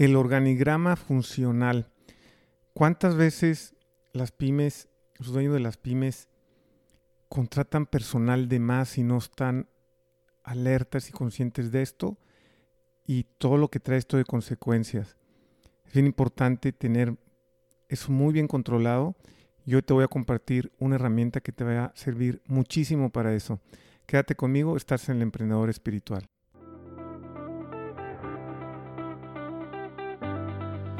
[0.00, 1.90] el organigrama funcional.
[2.72, 3.74] ¿Cuántas veces
[4.14, 4.88] las pymes,
[5.18, 6.30] los dueños de las pymes,
[7.28, 9.68] contratan personal de más y no están
[10.42, 12.16] alertas y conscientes de esto?
[13.06, 15.18] Y todo lo que trae esto de consecuencias.
[15.84, 17.18] Es bien importante tener
[17.90, 19.16] eso muy bien controlado.
[19.66, 23.60] Yo te voy a compartir una herramienta que te va a servir muchísimo para eso.
[24.06, 26.26] Quédate conmigo, estás en el emprendedor espiritual.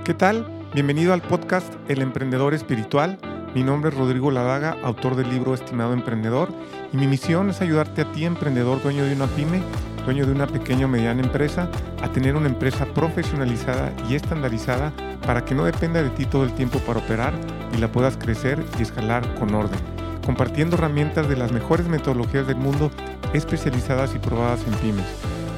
[0.05, 0.47] ¿Qué tal?
[0.73, 3.19] Bienvenido al podcast El Emprendedor Espiritual.
[3.55, 6.49] Mi nombre es Rodrigo Ladaga, autor del libro Estimado Emprendedor,
[6.91, 9.61] y mi misión es ayudarte a ti, emprendedor, dueño de una pyme,
[10.07, 11.69] dueño de una pequeña o mediana empresa,
[12.03, 14.91] a tener una empresa profesionalizada y estandarizada
[15.27, 17.35] para que no dependa de ti todo el tiempo para operar
[17.77, 19.79] y la puedas crecer y escalar con orden,
[20.25, 22.91] compartiendo herramientas de las mejores metodologías del mundo
[23.35, 25.07] especializadas y probadas en pymes,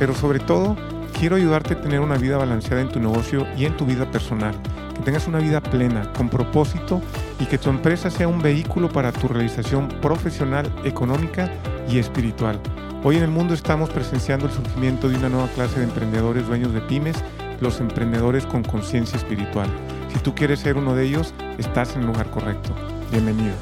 [0.00, 0.76] pero sobre todo
[1.22, 4.60] quiero ayudarte a tener una vida balanceada en tu negocio y en tu vida personal,
[4.92, 7.00] que tengas una vida plena, con propósito
[7.38, 11.48] y que tu empresa sea un vehículo para tu realización profesional, económica
[11.88, 12.60] y espiritual.
[13.04, 16.74] Hoy en el mundo estamos presenciando el surgimiento de una nueva clase de emprendedores dueños
[16.74, 17.22] de pymes,
[17.60, 19.68] los emprendedores con conciencia espiritual.
[20.12, 22.74] Si tú quieres ser uno de ellos, estás en el lugar correcto.
[23.12, 23.54] Bienvenido.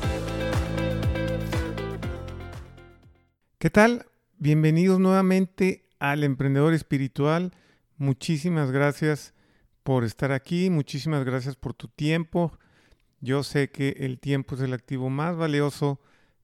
[3.59, 4.07] ¿Qué tal?
[4.39, 7.53] Bienvenidos nuevamente al emprendedor espiritual.
[7.97, 9.35] Muchísimas gracias
[9.85, 12.59] por estar aquí, muchísimas gracias por tu tiempo.
[13.21, 16.01] Yo sé que el tiempo es el activo más valioso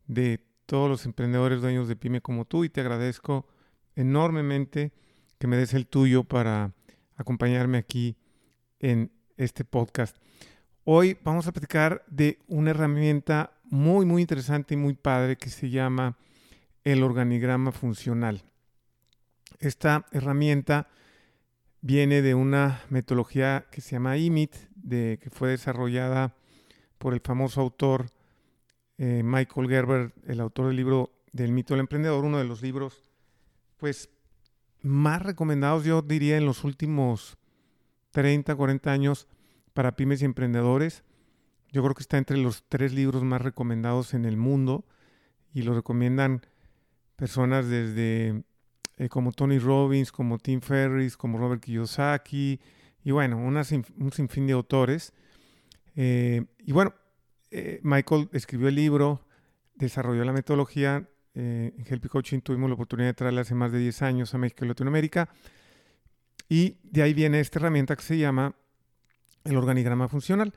[0.07, 3.49] de todos los emprendedores dueños de pyme como tú y te agradezco
[3.95, 4.93] enormemente
[5.39, 6.73] que me des el tuyo para
[7.17, 8.17] acompañarme aquí
[8.79, 10.17] en este podcast.
[10.85, 15.71] Hoy vamos a platicar de una herramienta muy, muy interesante y muy padre que se
[15.71, 16.17] llama
[16.85, 18.45] el organigrama funcional.
[19.59, 20.89] Esta herramienta
[21.81, 26.35] viene de una metodología que se llama IMIT, de, que fue desarrollada
[26.99, 28.07] por el famoso autor
[28.99, 33.11] eh, Michael Gerber, el autor del libro del mito del emprendedor, uno de los libros
[33.77, 34.09] pues
[34.83, 37.37] más recomendados yo diría en los últimos
[38.13, 39.29] 30, 40 años
[39.75, 41.05] para pymes y emprendedores.
[41.73, 44.87] Yo creo que está entre los tres libros más recomendados en el mundo
[45.53, 46.47] y lo recomiendan
[47.17, 48.45] personas desde
[48.99, 52.59] eh, como Tony Robbins, como Tim Ferriss, como Robert Kiyosaki,
[53.05, 55.13] y bueno, un sinfín de autores.
[55.95, 56.95] Eh, y bueno,
[57.51, 59.21] eh, Michael escribió el libro,
[59.75, 61.09] desarrolló la metodología.
[61.35, 64.65] en Help Coaching tuvimos la oportunidad de traerla hace más de 10 años a México
[64.65, 65.29] y Latinoamérica.
[66.49, 68.57] Y de ahí viene esta herramienta que se llama
[69.45, 70.55] el organigrama funcional.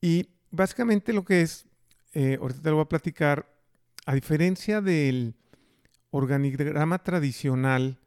[0.00, 1.66] Y básicamente lo que es,
[2.14, 3.46] ahorita te lo voy a platicar,
[4.04, 5.34] a diferencia del
[6.10, 7.98] organigrama tradicional,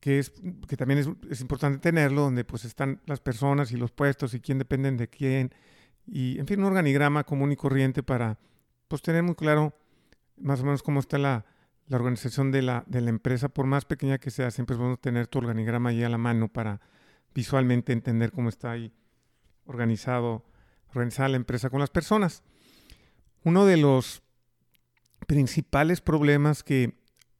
[0.00, 0.32] que, es,
[0.68, 4.58] que también es, importante tenerlo, donde pues están las personas y los puestos y quién
[4.58, 5.52] dependen de quién,
[6.06, 8.38] y en fin, un organigrama común y corriente para
[8.86, 9.74] pues tener muy claro
[10.36, 11.44] más o menos cómo está la,
[11.88, 14.96] la organización de la, de la, empresa, por más pequeña que sea, siempre es bueno
[14.96, 16.80] tener tu organigrama ahí a la mano para
[17.34, 18.92] visualmente entender cómo está ahí
[19.66, 20.44] organizado,
[20.90, 22.42] organizada la empresa con las personas.
[23.44, 24.22] Uno de los
[25.26, 26.97] principales problemas que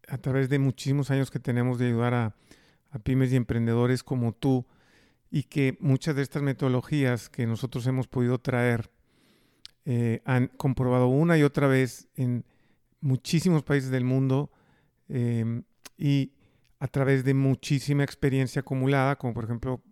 [0.09, 2.35] a través de muchísimos años que tenemos de ayudar a,
[3.03, 4.67] pymes y emprendedores como tú
[5.31, 8.91] y que muchas de estas metodologías que nosotros hemos podido traer
[9.85, 12.45] eh, han comprobado una y otra vez en
[13.01, 14.51] muchísimos países del mundo
[15.09, 15.65] em,
[15.99, 16.33] y
[16.81, 19.83] a través de muchísima experiencia acumulada, como por ejemplo,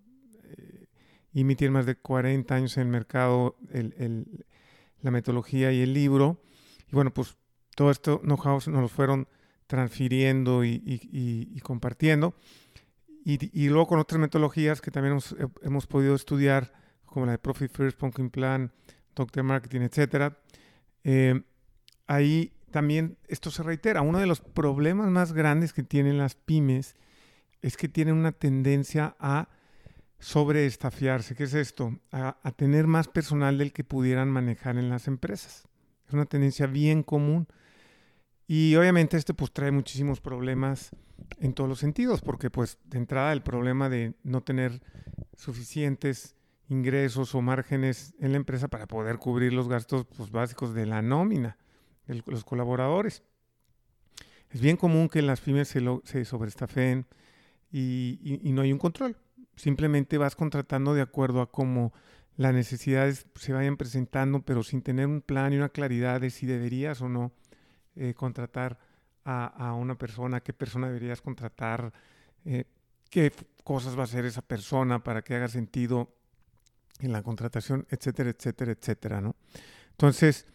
[1.34, 3.56] eh, más de 40 años en el mercado,
[5.02, 6.40] la metodología y el libro.
[6.90, 7.36] Y bueno, pues
[7.74, 9.28] todo esto know-how nos fueron
[9.66, 12.34] transfiriendo y, compartiendo.
[13.24, 15.18] Y, luego con otras metodologías que también
[15.62, 16.72] hemos, podido estudiar,
[17.04, 18.72] como la de Profit First, Pumpkin Plan,
[19.14, 20.34] Doctor Marketing, etc.
[21.04, 21.42] Eh,
[22.06, 24.02] ahí también esto se reitera.
[24.02, 26.94] Uno de los problemas más grandes que tienen las pymes
[27.62, 29.48] es que tienen una tendencia a
[30.18, 31.34] sobreestafiarse.
[31.34, 31.98] ¿Qué es esto?
[32.12, 35.68] A, tener más personal del que pudieran manejar en las empresas.
[36.06, 37.48] Es una tendencia bien común.
[38.46, 40.90] Y obviamente esto pues trae muchísimos problemas
[41.40, 44.80] en todos los sentidos, porque pues de entrada el problema de no tener
[45.36, 46.36] suficientes
[46.68, 51.02] ingresos o márgenes en la empresa para poder cubrir los gastos pues, básicos de la
[51.02, 51.56] nómina
[52.06, 53.22] de los colaboradores.
[54.50, 57.06] Es bien común que las pymes se, lo, se sobreestafen
[57.70, 59.16] y, y, no hay un control.
[59.56, 61.92] Simplemente vas contratando de acuerdo a cómo
[62.36, 66.46] las necesidades se vayan presentando, pero sin tener un plan y una claridad de si
[66.46, 67.32] deberías o no
[67.96, 68.78] eh, contratar
[69.24, 71.92] a, una persona, qué persona deberías contratar,
[72.44, 72.64] eh,
[73.10, 73.32] qué
[73.64, 76.14] cosas va a hacer esa persona para que haga sentido
[77.00, 79.34] en la contratación, etcétera, etcétera, etcétera, ¿no?
[79.90, 80.46] Entonces,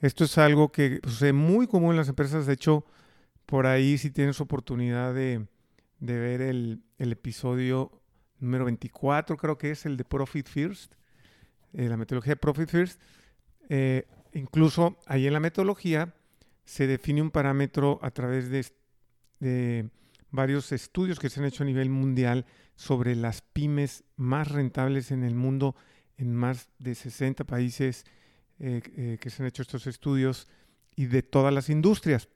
[0.00, 2.44] esto es algo que es muy común en las empresas.
[2.44, 2.84] De hecho,
[3.46, 5.46] por ahí si tienes oportunidad de,
[6.00, 8.02] ver el, episodio
[8.38, 10.92] número 24, creo que es el de Profit First,
[11.72, 13.00] eh, la metodología de Profit First.
[14.34, 16.14] Incluso ahí en la metodología
[16.70, 19.90] se define un parámetro a través de,
[20.30, 22.46] varios estudios que se han hecho a nivel mundial
[22.76, 25.74] sobre las pymes más rentables en el mundo
[26.16, 28.04] en más de 60 países
[28.60, 30.46] eh, eh, que se han hecho estos estudios
[30.94, 32.28] y de todas las industrias.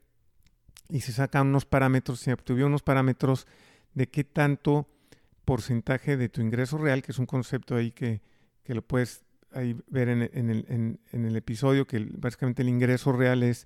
[0.89, 3.47] Y se sacan unos parámetros, se obtuvieron unos parámetros
[3.93, 4.89] de qué tanto
[5.45, 8.21] porcentaje de tu ingreso real, que es un concepto ahí que,
[8.65, 9.23] lo puedes
[9.53, 13.65] ahí ver en, el, episodio, que básicamente el ingreso real es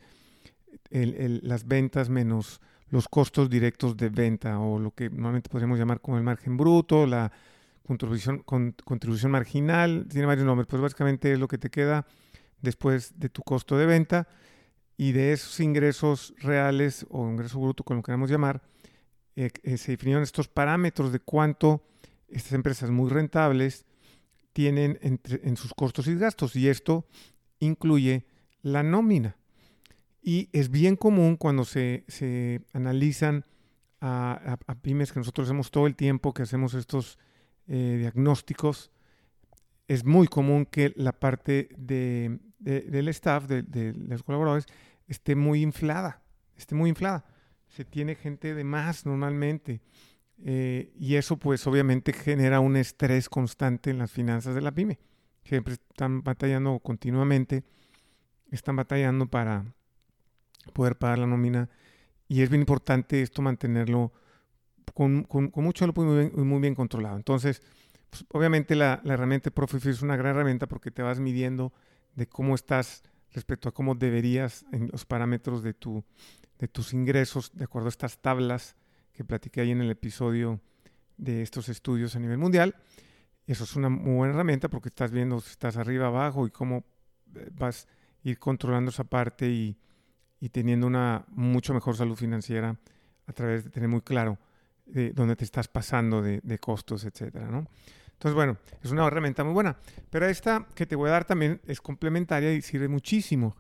[0.92, 6.18] las ventas menos los costos directos de venta o lo que normalmente podríamos llamar como
[6.18, 7.32] el margen bruto, la
[7.86, 12.06] contribución, marginal, tiene varios nombres, pues básicamente es lo que te queda
[12.62, 14.28] después de tu costo de venta
[14.98, 18.62] y de esos ingresos reales o ingreso bruto, como lo queramos llamar,
[19.36, 21.84] eh, eh, se definieron estos parámetros de cuánto
[22.28, 23.86] estas empresas muy rentables
[24.54, 27.06] tienen en sus costos y gastos y esto
[27.60, 28.26] incluye
[28.62, 29.39] la nómina.
[30.22, 33.46] Y es bien común cuando se, se analizan
[34.02, 37.18] a, pymes que nosotros hacemos todo el tiempo que hacemos estos
[37.68, 38.92] eh, diagnósticos,
[39.88, 44.68] es muy común que la parte de, del staff, de, los colaboradores,
[45.08, 46.22] esté muy inflada,
[46.56, 47.26] esté muy inflada.
[47.68, 49.82] Se tiene gente de más normalmente.
[50.42, 55.00] Eh, y eso pues obviamente genera un estrés constante en las finanzas de la pyme.
[55.44, 57.64] Siempre están batallando continuamente,
[58.52, 59.74] están batallando para,
[60.74, 61.70] poder pagar la nómina.
[62.28, 64.14] Y es bien importante esto mantenerlo
[64.94, 67.18] con, con, mucho muy muy bien controlado.
[67.18, 67.62] Entonces,
[68.10, 71.74] pues, obviamente la, la herramienta Profit es una gran herramienta porque te vas midiendo
[72.16, 76.04] de cómo estás respecto a cómo deberías en los parámetros de, tu,
[76.58, 78.76] de tus ingresos, de acuerdo a estas tablas
[79.14, 80.60] que platiqué ahí en el episodio
[81.18, 82.76] de estos estudios a nivel mundial.
[83.46, 86.86] Eso es una muy buena herramienta porque estás viendo si estás arriba, abajo y cómo
[87.36, 87.88] eh, vas
[88.24, 89.78] a ir controlando esa parte y,
[90.40, 92.78] y teniendo una mucho mejor salud financiera
[93.28, 94.38] a través de tener muy claro
[94.86, 97.68] de dónde te estás pasando de, costos, etcétera, ¿no?
[98.14, 99.78] Entonces, bueno, es una herramienta muy buena.
[100.10, 103.56] Pero esta que te voy a dar también es complementaria y sirve muchísimo.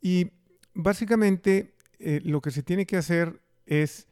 [0.00, 0.32] Y
[0.74, 4.08] básicamente eh, lo que se tiene que hacer es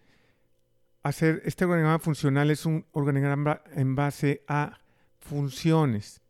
[1.02, 4.80] hacer, este organigrama funcional es un organigrama en base a
[5.18, 6.20] funciones.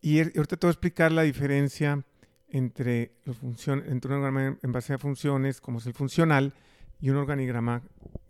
[0.00, 2.04] Y ahorita te voy a explicar la diferencia
[2.52, 6.52] entre, los entre un organigrama en base a funciones, como es el funcional,
[7.00, 7.82] y un organigrama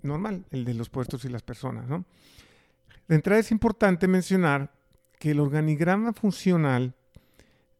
[0.02, 1.88] normal, el de los puestos y las personas.
[1.88, 2.04] ¿no?
[3.08, 4.72] De entrada es importante mencionar
[5.18, 6.94] que el organigrama funcional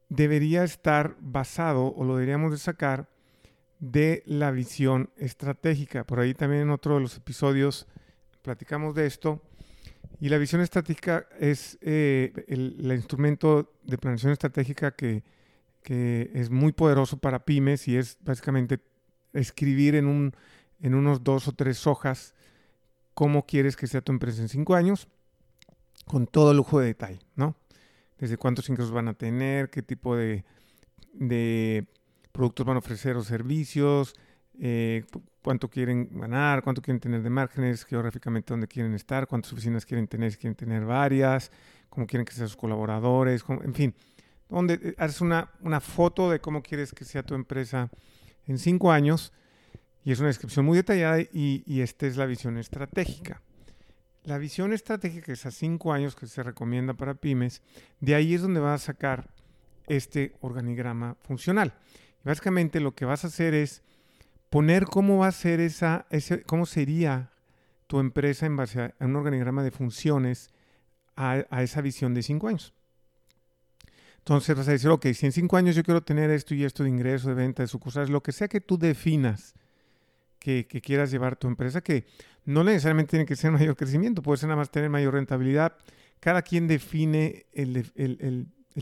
[0.08, 3.08] debería estar basado, o lo deberíamos de sacar,
[3.78, 6.04] de la visión estratégica.
[6.04, 7.86] Por ahí también en otro de los episodios
[8.42, 9.40] platicamos de esto.
[10.20, 15.24] Y la visión estratégica es eh, el instrumento de planeación estratégica que
[15.82, 18.80] que es muy poderoso para pymes y es básicamente
[19.32, 20.34] escribir en, un,
[20.80, 22.34] en unos dos o tres hojas
[23.14, 25.08] cómo quieres que sea tu empresa en cinco años,
[26.06, 27.56] con todo lujo de detalle, ¿no?
[28.18, 30.44] Desde cuántos ingresos van a tener, qué tipo de,
[32.32, 34.14] productos van a ofrecer o servicios,
[34.58, 35.04] eh,
[35.42, 40.06] cuánto quieren ganar, cuánto quieren tener de márgenes, geográficamente dónde quieren estar, cuántas oficinas quieren
[40.08, 41.50] tener, si quieren tener varias,
[41.88, 43.94] cómo quieren que sean sus colaboradores, en fin,
[44.56, 47.90] donde eh, haces una, una foto de cómo quieres que sea tu empresa
[48.46, 49.32] en cinco años
[50.04, 53.40] y es una descripción muy detallada y, y esta es la visión estratégica.
[54.24, 57.62] La visión estratégica es a cinco años que se recomienda para pymes,
[58.00, 59.30] de ahí es donde vas a sacar
[59.88, 61.74] este organigrama funcional.
[62.24, 63.82] básicamente lo que vas a hacer es
[64.48, 67.32] poner cómo va a ser esa, ese, cómo sería
[67.86, 70.50] tu empresa en base a, un organigrama de funciones
[71.16, 72.74] a, a esa visión de cinco años.
[74.22, 76.84] Entonces vas a decir, ok, si en cinco años yo quiero tener esto y esto
[76.84, 79.54] de ingreso, de venta, de sucursales, lo que sea que tú definas
[80.38, 82.06] que, quieras llevar tu empresa, que
[82.44, 85.76] no necesariamente tiene que ser mayor crecimiento, puede ser nada más tener mayor rentabilidad.
[86.20, 87.84] Cada quien define el,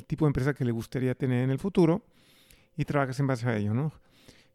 [0.07, 2.05] tipo de empresa que le gustaría tener en el futuro
[2.77, 3.95] y trabajas en base a ello, ¿no?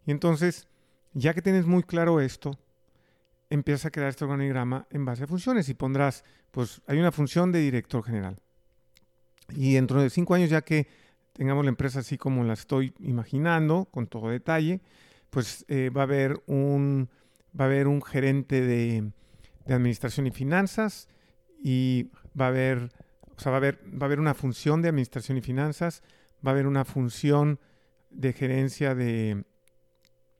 [0.06, 0.68] Y entonces,
[1.14, 2.60] ya que tienes muy claro esto,
[3.50, 7.52] empiezas a crear este organigrama en base a funciones y pondrás, pues hay una función
[7.52, 8.40] de director general
[9.50, 10.88] y dentro de cinco años, ya que
[11.34, 14.82] tengamos la empresa así como la estoy imaginando, con todo detalle,
[15.30, 17.10] pues eh, va, a haber un,
[17.60, 19.12] va a haber un gerente de,
[19.68, 21.10] administración y finanzas
[21.62, 22.92] y va a haber,
[23.36, 26.04] o sea, va a haber, va a haber una función de administración y finanzas,
[26.46, 27.60] va a haber una función
[28.12, 29.44] de gerencia de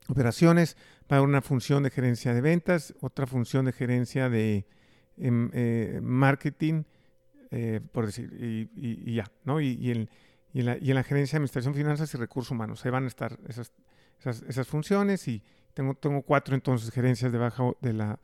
[0.08, 0.76] operaciones,
[1.10, 4.66] va a haber una función de gerencia de ventas, otra función de gerencia de
[5.16, 6.84] em, eh, marketing,
[7.58, 8.30] eh, por decir,
[8.76, 9.60] y, ya, ¿no?
[9.60, 10.08] Y, en
[10.52, 13.72] la, gerencia de administración, finanzas y recursos humanos, se van a estar esas,
[14.20, 18.18] esas, funciones y tengo, tengo cuatro entonces gerencias debajo de la,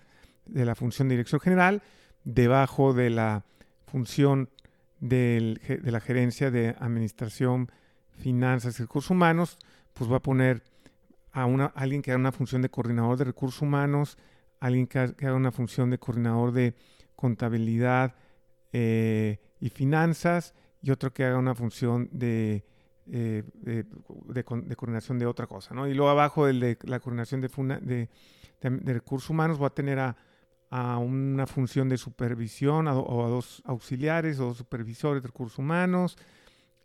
[0.45, 1.83] de la función de dirección general,
[2.25, 3.45] debajo de la
[3.87, 4.51] función
[5.01, 7.73] de la gerencia de administración,
[8.11, 9.57] finanzas y recursos humanos,
[9.95, 10.62] pues va a poner
[11.33, 14.19] a, una, alguien que haga una función de coordinador de recursos humanos,
[14.61, 16.75] alguien que, haga una función de coordinador de
[17.17, 18.15] contabilidad
[18.73, 22.64] eh, y finanzas y otro que haga una función de,
[23.11, 25.75] eh, de, coordinación de otra cosa.
[25.75, 25.87] ¿no?
[25.87, 28.09] Y luego abajo de la coordinación de,
[28.93, 30.17] recursos humanos va a tener a,
[30.71, 36.17] a una función de supervisión o a dos auxiliares o supervisores de recursos humanos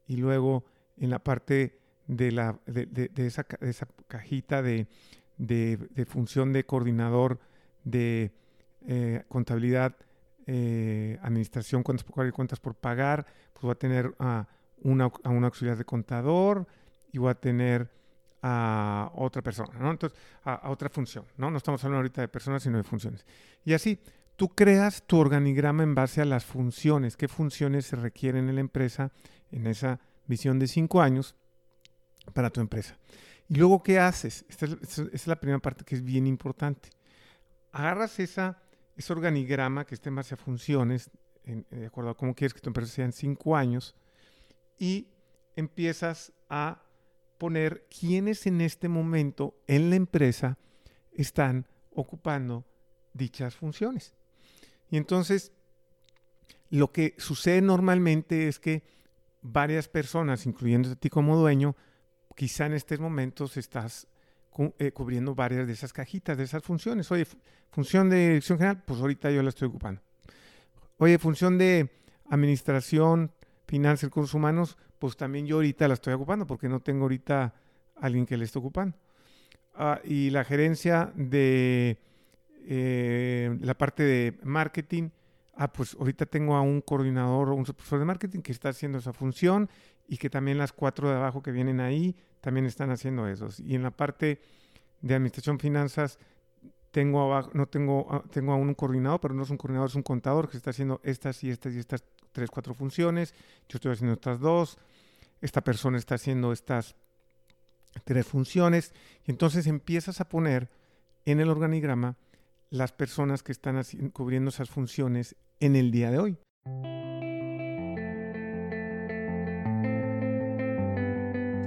[0.07, 0.65] y luego
[0.97, 2.59] en la parte de, la,
[3.15, 4.87] esa, esa, cajita de,
[6.07, 7.39] función de coordinador
[7.83, 8.31] de
[8.87, 9.95] eh, contabilidad,
[10.47, 14.47] eh, administración, cuentas por cobrar y cuentas por pagar, pues a tener a,
[14.81, 16.65] una, a auxiliar de contador
[17.11, 17.91] y va a tener
[18.41, 19.91] a otra persona, ¿no?
[19.91, 21.51] Entonces, a, otra función, ¿no?
[21.51, 23.25] No estamos hablando ahorita de personas, sino de funciones.
[23.65, 23.99] Y así,
[24.35, 28.61] tú creas tu organigrama en base a las funciones, qué funciones se requieren en la
[28.61, 29.11] empresa
[29.51, 31.35] en esa visión de cinco años
[32.33, 32.97] para tu empresa.
[33.49, 34.45] Y luego, ¿qué haces?
[34.49, 36.89] Esta es, la primera parte que es bien importante.
[37.71, 38.61] Agarras esa,
[38.97, 41.09] ese organigrama que esté en base a funciones,
[41.45, 43.95] de acuerdo a cómo quieres que tu empresa sea en cinco años,
[44.77, 45.07] y
[45.55, 46.83] empiezas a
[47.37, 50.57] poner quiénes en este momento en la empresa
[51.11, 52.65] están ocupando
[53.13, 54.13] dichas funciones.
[54.89, 55.51] Y entonces,
[56.69, 58.83] lo que sucede normalmente es que
[59.41, 61.75] varias personas, incluyendo a ti como dueño,
[62.35, 64.16] quizá en estos momentos estás eh,
[64.93, 67.11] cubriendo varias de esas cajitas, de esas funciones.
[67.11, 67.25] Oye,
[67.71, 70.01] función de dirección general, pues ahorita yo la estoy ocupando.
[70.97, 71.89] Oye, función de
[72.29, 73.31] administración,
[73.67, 77.53] finanzas y recursos humanos, pues también yo ahorita la estoy ocupando porque no tengo ahorita
[77.95, 78.97] alguien que le esté ocupando.
[79.75, 81.99] Ah, y la gerencia de
[82.65, 85.09] eh, la parte de marketing,
[85.55, 88.97] ah, pues ahorita tengo a un coordinador o un supervisor de marketing que está haciendo
[88.97, 89.69] esa función
[90.07, 92.15] y que también las cuatro de abajo que vienen ahí
[92.47, 93.49] también están haciendo eso.
[93.57, 94.39] Y en la parte
[95.01, 96.17] de administración finanzas,
[96.91, 99.95] tengo abajo, no tengo, ah, tengo a un coordinador, pero no es un coordinador, es
[99.95, 103.33] un contador que está haciendo estas y estas y estas tres, cuatro funciones,
[103.67, 104.77] yo estoy haciendo estas dos,
[105.41, 106.95] esta persona está haciendo estas
[108.05, 108.93] tres funciones,
[109.25, 110.69] y entonces empiezas a poner
[111.25, 112.15] en el organigrama
[112.69, 116.37] las personas que están cubriendo esas funciones en el día de hoy.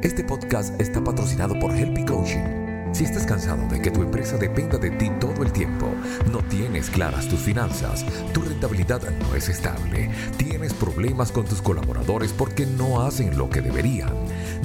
[0.02, 4.78] Este podcast está patrocinado por Helpy Coaching si estás cansado de que tu empresa dependa
[4.78, 5.86] de ti todo el tiempo,
[6.30, 12.32] no tienes claras tus finanzas, tu rentabilidad no es estable, tienes problemas con tus colaboradores
[12.32, 14.12] porque no hacen lo que deberían,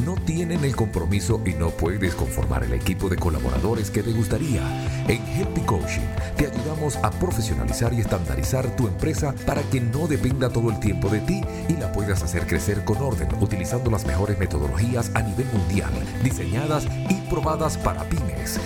[0.04, 4.62] no tienen el compromiso y no puedes conformar el equipo de colaboradores que te gustaría,
[5.08, 10.50] en Helpy Coaching te ayudamos a profesionalizar y estandarizar tu empresa para que no dependa
[10.50, 14.38] todo el tiempo de ti y la puedas hacer crecer con orden utilizando las mejores
[14.38, 15.92] metodologías a nivel mundial,
[16.24, 18.06] diseñadas y probadas para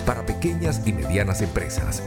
[0.05, 2.03] para pequeñas y medianas empresas.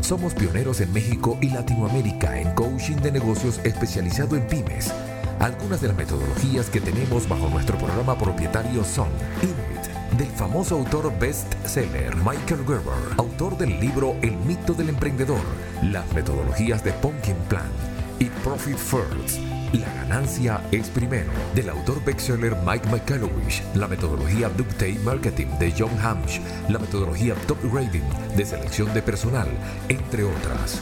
[0.00, 4.92] Somos pioneros en México y Latinoamérica en coaching de negocios especializado en pymes.
[5.40, 9.08] Algunas de las metodologías que tenemos bajo nuestro programa propietario son
[9.42, 15.42] INIT, del famoso autor bestseller Michael Gerber, autor del libro El mito del emprendedor,
[15.82, 17.70] las metodologías de Pumpkin Plan
[18.18, 24.98] y Profit First la ganancia es primero, del autor bestseller Mike McCallowish, la metodología Dupte
[25.04, 28.02] Marketing de John Hamsh, la metodología Top Rating
[28.36, 29.48] de selección de personal,
[29.88, 30.80] entre otras.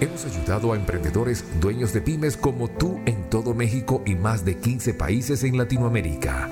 [0.00, 4.56] Hemos ayudado a emprendedores dueños de pymes como tú en todo México y más de
[4.56, 6.48] 15 países en Latinoamérica.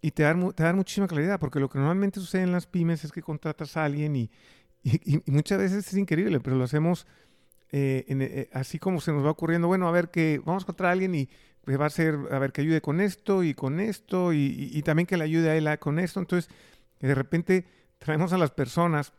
[0.00, 3.10] Y te da, te muchísima claridad, porque lo que normalmente sucede en las pymes es
[3.10, 4.30] que contratas a alguien y,
[5.26, 7.08] muchas veces es increíble, pero lo hacemos
[7.72, 10.90] eh, eh, así como se nos va ocurriendo, bueno, a ver que vamos a encontrar
[10.90, 11.28] a alguien y
[11.74, 15.16] va a ser, a ver, que ayude con esto y con esto y, también que
[15.16, 16.20] le ayude a él con esto.
[16.20, 16.48] Entonces,
[17.00, 17.66] de repente
[17.98, 19.12] traemos a las personas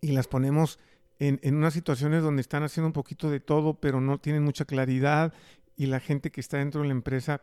[0.00, 0.78] y las ponemos
[1.18, 4.64] en, en, unas situaciones donde están haciendo un poquito de todo, pero no tienen mucha
[4.64, 5.32] claridad
[5.76, 7.42] y la gente que está dentro de la empresa,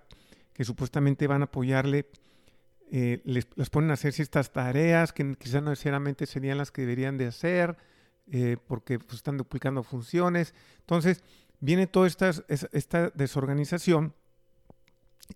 [0.54, 2.08] que supuestamente van a apoyarle,
[2.92, 7.18] eh, les, ponen a hacer ciertas tareas que quizás no necesariamente serían las que deberían
[7.18, 7.78] de hacer,
[8.32, 10.56] eh, porque pues, están duplicando funciones.
[10.80, 11.24] Entonces,
[11.60, 14.14] viene toda esta, esta desorganización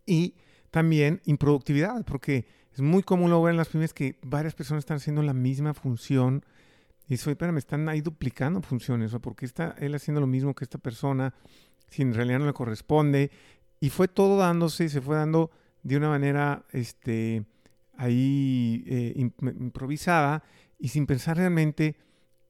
[0.05, 0.35] y
[0.71, 4.97] también improductividad, porque es muy común lo ver en las pymes que varias personas están
[4.97, 6.43] haciendo la misma función
[7.07, 10.63] y eso, me están ahí duplicando funciones, o porque está él haciendo lo mismo que
[10.63, 11.33] esta persona,
[11.89, 13.29] si en realidad no le corresponde,
[13.79, 15.51] y fue todo dándose, se fue dando
[15.83, 17.45] de una manera este,
[17.97, 20.43] ahí eh, improvisada
[20.79, 21.97] y sin pensar realmente,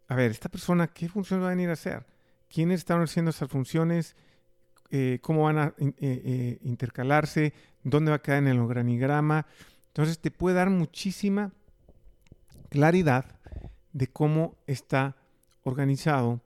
[0.08, 2.06] a ver, esta persona, ¿qué función va a venir a hacer?
[2.54, 4.16] Quiénes están haciendo esas funciones,
[4.92, 9.48] eh, cómo van a eh, eh, intercalarse, dónde va a quedar en el organigrama.
[9.88, 11.52] Entonces te puede dar muchísima
[12.70, 13.26] claridad
[13.92, 15.16] de cómo está
[15.64, 16.42] organizado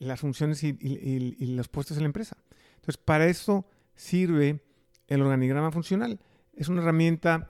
[0.00, 0.74] las funciones y,
[1.46, 2.36] los puestos en la empresa.
[2.74, 4.60] Entonces, para eso sirve
[5.08, 6.20] el organigrama funcional.
[6.54, 7.48] Es una herramienta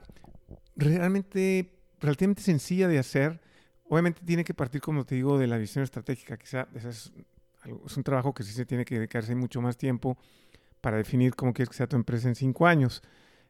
[0.77, 3.41] realmente relativamente sencilla de hacer,
[3.89, 6.37] Obviamente tiene que partir, como te digo, de la visión estratégica.
[6.37, 7.11] Quizá es,
[7.95, 10.17] un trabajo que sí se tiene que dedicarse mucho más tiempo
[10.81, 13.01] para definir cómo quieres que sea tu empresa en cinco años.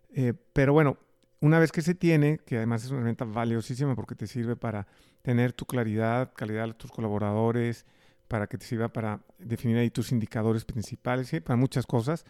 [0.09, 0.97] Eh, pero bueno,
[1.39, 4.87] una vez que se tiene, que además es una herramienta valiosísima porque te sirve para
[5.21, 7.85] tener tu claridad, calidad de tus colaboradores,
[8.27, 11.39] para que te sirva para definir ahí tus indicadores principales, ¿sí?
[11.39, 12.25] para muchas cosas.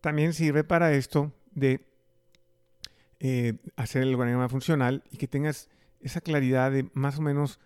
[0.00, 1.80] También sirve para esto de
[3.20, 5.68] eh, hacer el organigrama funcional y que tengas
[6.04, 7.58] esa claridad de más o menos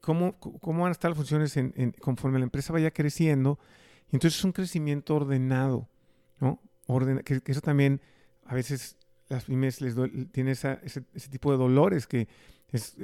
[0.00, 1.56] cómo, cómo van a estar las funciones
[2.00, 3.58] conforme la empresa vaya creciendo.
[4.10, 5.88] Y entonces es un crecimiento ordenado,
[6.38, 6.60] ¿no?
[6.86, 8.00] Orden, que, eso también
[8.44, 8.96] a veces
[9.28, 9.94] las pymes les
[10.32, 10.76] tiene ese,
[11.30, 12.28] tipo de dolores que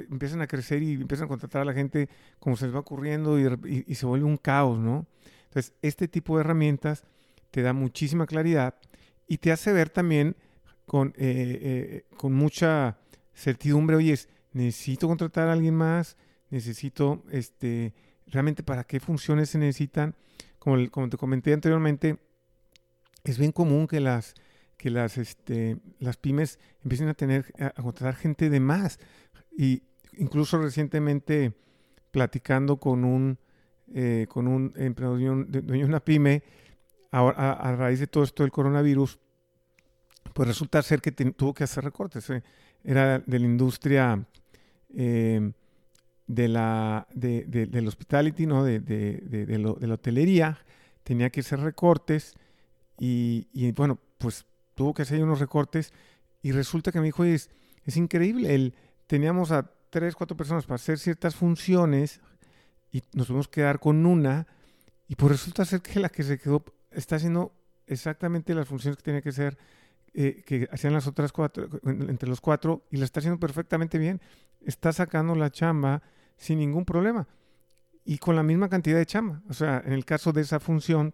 [0.09, 3.39] empiezan a crecer y empiezan a contratar a la gente como se les va ocurriendo
[3.39, 5.07] y, se vuelve un caos, ¿no?
[5.45, 7.03] Entonces, este tipo de herramientas
[7.49, 8.75] te da muchísima claridad
[9.27, 10.35] y te hace ver también
[10.85, 12.97] con, eh, eh, con mucha
[13.33, 14.13] certidumbre, oye,
[14.51, 16.17] necesito contratar a alguien más,
[16.49, 17.93] necesito, este,
[18.27, 20.15] realmente para qué funciones se necesitan.
[20.57, 22.17] Como, como te comenté anteriormente,
[23.23, 24.33] es bien común que las,
[24.77, 28.99] que las, este, las pymes empiecen a tener, a, contratar gente de más.
[29.57, 29.83] Y
[30.13, 31.53] incluso recientemente
[32.11, 33.37] platicando con un,
[33.93, 36.43] eh, con un emprendedor de, una pyme,
[37.11, 39.19] a, a, raíz de todo esto del coronavirus,
[40.33, 42.29] pues resulta ser que tuvo que hacer recortes.
[42.29, 42.43] Eh.
[42.83, 44.25] Era de la industria
[44.93, 45.53] Em,
[46.29, 48.63] de la, de, del hospitality, ¿no?
[48.63, 50.59] De, de, la hotelería,
[51.03, 52.35] tenía que hacer recortes
[52.99, 55.91] y, bueno, pues tuvo que hacer unos recortes
[56.43, 57.49] y resulta que me dijo, es,
[57.85, 58.75] es increíble, el,
[59.07, 62.21] teníamos a tres, cuatro personas para hacer ciertas funciones
[62.91, 64.45] y nos tuvimos que quedar con una
[65.07, 67.51] y pues resulta ser que la que se quedó está haciendo
[67.87, 69.57] exactamente las funciones que tenía que hacer,
[70.13, 74.21] eh, que hacían las otras cuatro, entre los cuatro, y la está haciendo perfectamente bien
[74.65, 76.01] está sacando la chamba
[76.37, 77.27] sin ningún problema
[78.05, 79.41] y con la misma cantidad de chamba.
[79.49, 81.13] O sea, en el caso de esa función,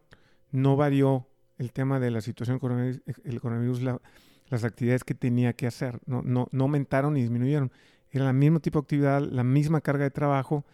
[0.51, 1.27] no varió
[1.57, 4.01] el tema de la situación coronavirus, el coronavirus la,
[4.47, 5.99] las actividades que tenía que hacer.
[6.05, 7.71] No, no, no aumentaron ni disminuyeron.
[8.11, 10.65] Era el mismo tipo de actividad, la misma carga de trabajo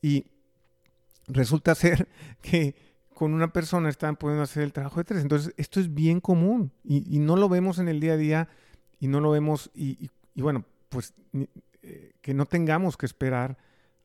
[0.00, 0.26] y
[1.28, 2.08] resulta ser
[2.40, 2.74] que
[3.14, 5.22] con una persona están pudiendo hacer el trabajo de tres.
[5.22, 8.48] Entonces, esto es bien común y, no lo vemos en el día a día
[8.98, 11.14] y no lo vemos y, bueno, pues
[11.82, 13.58] eh, que no tengamos que esperar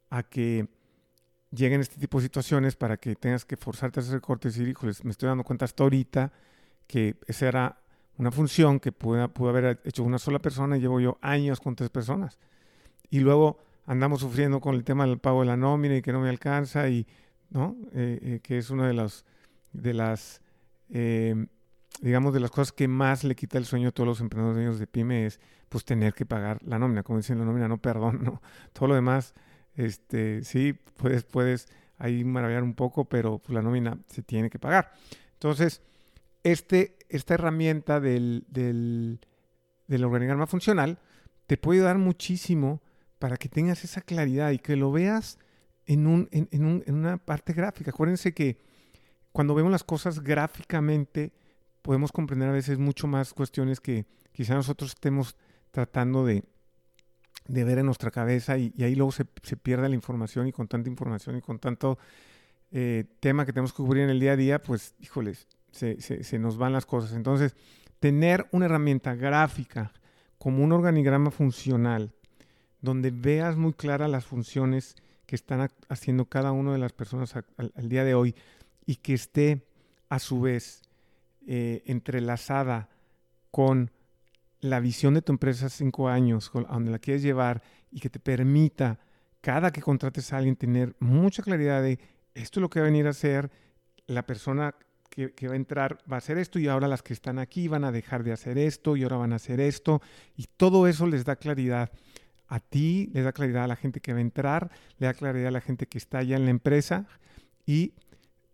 [0.09, 0.67] a que
[1.51, 4.71] lleguen este tipo de situaciones para que tengas que forzarte a hacer cortes y decir,
[4.71, 6.31] híjoles, me estoy dando cuenta hasta ahorita
[6.87, 7.81] que esa era
[8.17, 11.75] una función que pudo, pudo haber hecho una sola persona y llevo yo años con
[11.75, 12.37] tres personas.
[13.09, 16.19] Y luego andamos sufriendo con el tema del pago de la nómina y que no
[16.19, 17.05] me alcanza y,
[17.49, 17.75] ¿no?
[17.93, 19.25] Eh, eh, que es una de las,
[19.71, 20.41] de las
[20.89, 21.47] eh,
[22.01, 24.87] digamos, de las cosas que más le quita el sueño a todos los emprendedores de
[24.87, 27.03] pyme es, pues, tener que pagar la nómina.
[27.03, 28.41] Como dicen la nómina, no, perdón, no.
[28.73, 29.33] Todo lo demás,
[29.75, 34.59] este, sí, puedes, puedes ahí maravillar un poco, pero pues, la nómina se tiene que
[34.59, 34.91] pagar.
[35.33, 35.81] Entonces,
[36.43, 39.19] este, esta herramienta del, del,
[39.87, 40.99] del organigrama funcional
[41.47, 42.81] te puede dar muchísimo
[43.19, 45.39] para que tengas esa claridad y que lo veas
[45.85, 47.91] en, un, en, un, en una parte gráfica.
[47.91, 48.59] Acuérdense que
[49.31, 51.31] cuando vemos las cosas gráficamente,
[51.87, 55.37] podemos comprender a veces mucho más cuestiones que quizá nosotros estemos
[55.71, 56.43] tratando de,
[57.47, 60.89] ver en nuestra cabeza y, ahí luego se, se, pierde la información y con tanta
[60.89, 61.97] información y con tanto
[62.73, 66.25] eh, tema que tenemos que cubrir en el día a día, pues híjoles, se, se,
[66.25, 67.13] se, nos van las cosas.
[67.13, 67.55] Entonces,
[68.01, 69.93] tener una herramienta gráfica
[70.39, 72.11] como un organigrama funcional
[72.81, 77.87] donde veas muy claras las funciones que están haciendo cada una de las personas al,
[77.87, 78.35] día de hoy
[78.85, 79.65] y que esté
[80.09, 80.81] a su vez
[81.47, 82.89] eh, entrelazada
[83.51, 83.89] con
[84.59, 88.19] la visión de tu empresa cinco años, a donde la quieres llevar y que te
[88.19, 88.99] permita
[89.41, 91.99] cada que contrates a alguien tener mucha claridad de
[92.33, 93.49] esto es lo que va a venir a hacer,
[94.07, 94.75] la persona
[95.09, 97.83] que, va a entrar va a hacer esto y ahora las que están aquí van
[97.83, 100.01] a dejar de hacer esto y ahora van a hacer esto
[100.35, 101.91] y todo eso les da claridad
[102.47, 105.47] a ti, le da claridad a la gente que va a entrar, le da claridad
[105.47, 107.07] a la gente que está ya en la empresa
[107.65, 107.93] y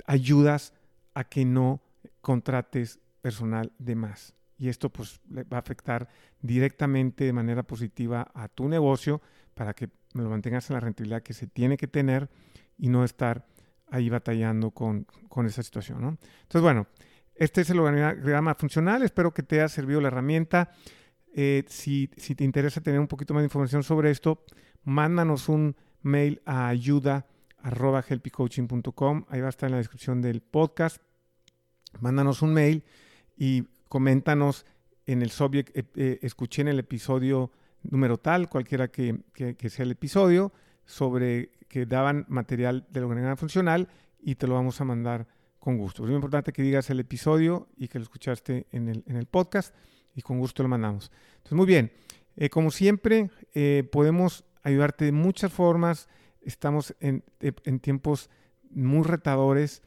[0.06, 0.73] ayudas
[1.13, 1.82] a que no
[2.22, 4.36] contrates personal de más.
[4.58, 6.08] Y esto pues va a afectar
[6.42, 9.22] directamente de manera positiva a tu negocio
[9.54, 12.30] para que lo mantengas en la rentabilidad que se tiene que tener
[12.78, 13.48] y no estar
[13.88, 16.02] ahí batallando con, con esa situación.
[16.02, 16.18] ¿no?
[16.44, 16.88] Entonces, bueno,
[17.36, 19.04] este es el organigrama funcional.
[19.04, 20.72] Espero que te haya servido la herramienta.
[21.34, 24.44] Eh, si, si, te interesa tener un poquito más de información sobre esto,
[24.84, 29.26] mándanos un mail a ayuda.helpycoaching.com.
[29.30, 31.02] Ahí va a estar en la descripción del podcast.
[31.99, 32.84] Mándanos un mail
[33.38, 34.65] y coméntanos
[35.06, 37.51] en el subject, eh, eh, escuché en el episodio
[37.84, 40.53] número tal, cualquiera que, que, sea el episodio,
[40.86, 43.89] sobre que daban material de la organización funcional
[44.21, 45.27] y te lo vamos a mandar
[45.60, 46.03] con gusto.
[46.03, 49.25] Es muy importante que digas el episodio y que lo escuchaste en el, en el
[49.25, 49.75] podcast
[50.15, 51.12] y con gusto lo mandamos.
[51.38, 51.91] Entonces, muy bien.
[52.36, 53.29] Eh, como siempre,
[53.91, 56.08] podemos ayudarte de muchas formas.
[56.41, 58.29] Estamos en, en, tiempos
[58.71, 59.84] muy retadores,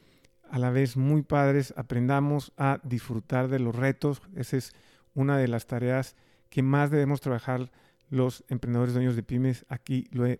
[0.51, 1.73] a la vez muy padres.
[1.77, 4.21] Aprendamos a disfrutar de los retos.
[4.35, 4.73] Esa es
[5.13, 6.15] una de las tareas
[6.49, 7.71] que más debemos trabajar
[8.09, 9.65] los emprendedores dueños de pymes.
[9.69, 10.39] Aquí lo he,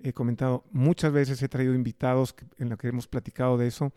[0.00, 3.92] he comentado muchas veces, he traído invitados en los que hemos platicado de eso.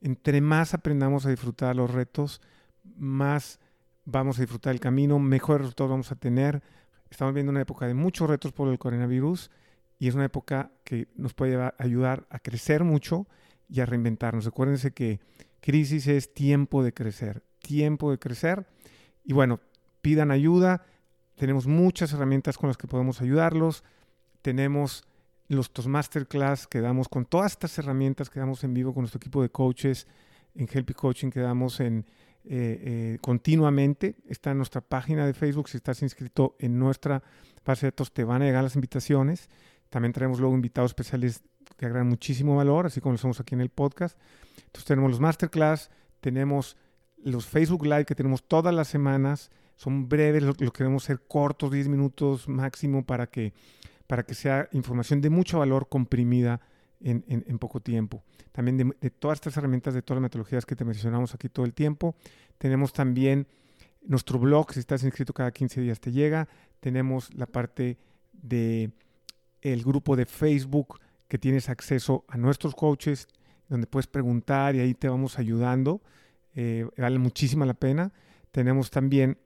[0.00, 2.40] Entre más aprendamos a disfrutar los retos,
[2.96, 3.58] más
[4.04, 6.62] vamos a disfrutar el camino, mejores resultados vamos a tener.
[7.10, 9.50] Estamos viendo una época de muchos retos por el coronavirus
[9.98, 13.26] y es una época que nos puede ayudar a crecer mucho
[13.68, 14.46] y a reinventarnos.
[14.46, 15.20] Acuérdense que
[15.60, 18.66] crisis es tiempo de crecer, tiempo de crecer.
[19.24, 19.60] Y bueno,
[20.02, 20.84] pidan ayuda.
[21.36, 23.84] Tenemos muchas herramientas con las que podemos ayudarlos.
[24.42, 25.04] Tenemos
[25.48, 29.42] los masterclass que damos con todas estas herramientas que damos en vivo con nuestro equipo
[29.42, 30.06] de coaches
[30.54, 32.06] en Helpy Coaching que damos en,
[32.44, 34.16] eh, eh, continuamente.
[34.28, 35.68] Está en nuestra página de Facebook.
[35.68, 37.22] Si estás inscrito en nuestra
[37.64, 39.48] base de datos, te van a llegar las invitaciones.
[39.88, 41.42] También traemos luego invitados especiales
[41.76, 44.18] que agregan muchísimo valor, así como lo hacemos aquí en el podcast.
[44.66, 46.76] Entonces tenemos los masterclass, tenemos
[47.18, 49.50] los Facebook Live que tenemos todas las semanas.
[49.76, 53.52] Son breves, lo, lo queremos hacer cortos, 10 minutos máximo para que,
[54.06, 56.60] para que sea información de mucho valor comprimida
[57.04, 58.22] en, poco tiempo.
[58.52, 61.74] También de, todas estas herramientas, de todas las metodologías que te mencionamos aquí todo el
[61.74, 62.14] tiempo.
[62.58, 63.46] Tenemos también
[64.02, 66.48] nuestro blog, si estás inscrito cada 15 días te llega.
[66.80, 67.98] Tenemos la parte
[68.32, 68.90] de
[69.60, 71.00] el grupo de Facebook
[71.34, 73.26] que tienes acceso a nuestros coaches,
[73.68, 76.00] donde puedes preguntar y ahí te vamos ayudando.
[76.54, 78.12] Eh, vale muchísima la pena.
[78.52, 79.36] Tenemos también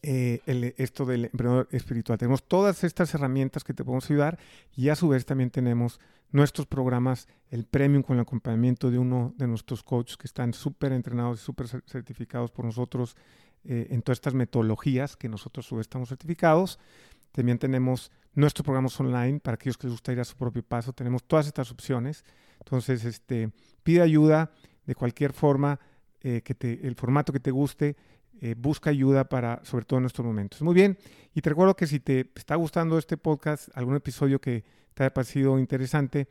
[0.00, 0.40] eh,
[0.78, 2.16] esto del emprendedor espiritual.
[2.16, 4.38] Tenemos todas estas herramientas que te podemos ayudar
[4.74, 6.00] y a su vez también tenemos
[6.32, 10.92] nuestros programas, el premium con el acompañamiento de uno de nuestros coaches que están súper
[10.92, 13.18] entrenados y súper certificados por nosotros
[13.64, 16.78] eh, en todas estas metodologías que nosotros estamos certificados.
[17.32, 20.92] También tenemos nuestros programas online para aquellos que les gusta ir a su propio paso.
[20.92, 22.24] Tenemos todas estas opciones.
[22.60, 23.50] Entonces, este,
[23.82, 24.52] pide ayuda
[24.86, 25.80] de cualquier forma,
[26.20, 27.96] eh, que el formato que te guste.
[28.42, 30.60] Eh, busca ayuda para, sobre todo en estos momentos.
[30.60, 30.98] Muy bien,
[31.34, 35.14] y te recuerdo que si te está gustando este podcast, algún episodio que te haya
[35.14, 36.28] parecido interesante,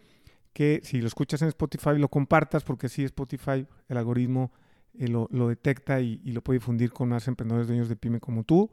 [0.53, 4.51] que si lo escuchas en Spotify lo compartas, porque así Spotify, el algoritmo
[4.93, 8.69] eh, lo, detecta y, lo puede difundir con más emprendedores dueños de pyme como tú.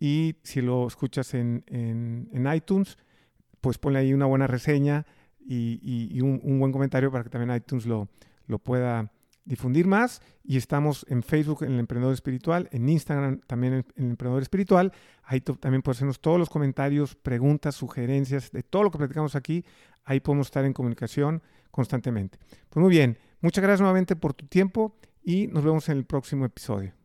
[0.00, 1.62] Y si lo escuchas en,
[2.54, 2.96] iTunes,
[3.60, 5.06] pues ponle ahí una buena reseña
[5.38, 8.08] y, un, buen comentario para que también iTunes lo,
[8.46, 9.12] lo pueda
[9.44, 14.10] difundir más y estamos en Facebook en el Emprendedor Espiritual, en Instagram también en el
[14.10, 14.92] Emprendedor Espiritual.
[15.24, 19.64] Ahí también puedes hacernos todos los comentarios, preguntas, sugerencias de todo lo que platicamos aquí.
[20.04, 22.38] Ahí podemos estar en comunicación constantemente.
[22.68, 26.46] Pues muy bien, muchas gracias nuevamente por tu tiempo y nos vemos en el próximo
[26.46, 26.99] episodio.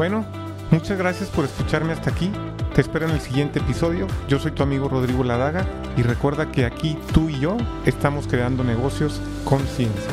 [0.00, 0.24] Bueno,
[0.70, 2.32] muchas gracias por escucharme hasta aquí.
[2.74, 4.06] Te espero en el siguiente episodio.
[4.28, 8.64] Yo soy tu amigo Rodrigo Ladaga y recuerda que aquí tú y yo estamos creando
[8.64, 10.10] negocios con ciencia.